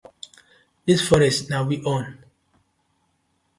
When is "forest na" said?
1.09-1.59